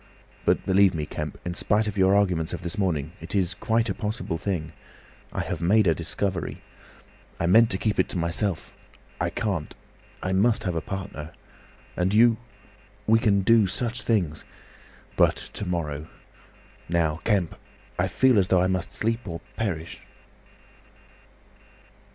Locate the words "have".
5.41-5.61, 10.63-10.73